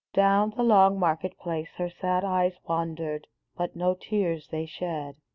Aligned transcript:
Down 0.15 0.49
the 0.49 0.63
long 0.63 0.97
market 0.97 1.37
place 1.37 1.69
Her 1.75 1.87
sad 1.91 2.23
eyes 2.23 2.55
wandered, 2.67 3.27
but 3.55 3.75
no 3.75 3.93
tears 3.93 4.47
they 4.47 4.65
shed. 4.65 5.17